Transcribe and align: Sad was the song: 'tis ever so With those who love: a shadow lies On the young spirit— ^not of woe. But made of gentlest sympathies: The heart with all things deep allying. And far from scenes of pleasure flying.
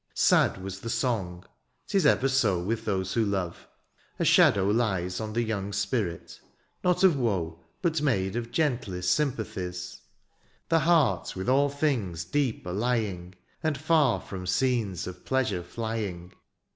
Sad 0.15 0.63
was 0.63 0.79
the 0.79 0.89
song: 0.89 1.45
'tis 1.85 2.07
ever 2.07 2.27
so 2.27 2.59
With 2.59 2.85
those 2.85 3.13
who 3.13 3.23
love: 3.23 3.67
a 4.17 4.25
shadow 4.25 4.67
lies 4.67 5.19
On 5.19 5.33
the 5.33 5.43
young 5.43 5.71
spirit— 5.71 6.39
^not 6.83 7.03
of 7.03 7.15
woe. 7.15 7.59
But 7.83 8.01
made 8.01 8.35
of 8.35 8.49
gentlest 8.51 9.11
sympathies: 9.13 9.99
The 10.69 10.79
heart 10.79 11.35
with 11.35 11.47
all 11.47 11.69
things 11.69 12.25
deep 12.25 12.65
allying. 12.65 13.35
And 13.61 13.77
far 13.77 14.19
from 14.19 14.47
scenes 14.47 15.05
of 15.05 15.23
pleasure 15.23 15.61
flying. 15.61 16.33